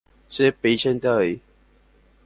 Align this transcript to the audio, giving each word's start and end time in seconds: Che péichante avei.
Che 0.33 0.47
péichante 0.61 1.05
avei. 1.13 1.31